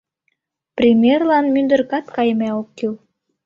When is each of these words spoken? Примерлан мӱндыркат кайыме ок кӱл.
Примерлан 0.77 1.45
мӱндыркат 1.53 2.05
кайыме 2.15 2.49
ок 2.59 2.67
кӱл. 2.77 2.93